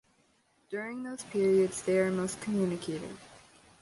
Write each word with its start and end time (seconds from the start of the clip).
During 0.71 1.03
those 1.03 1.23
periods 1.25 1.83
they 1.83 1.99
are 1.99 2.09
most 2.09 2.41
communicative. 2.41 3.19